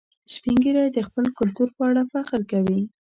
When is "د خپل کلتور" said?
0.95-1.67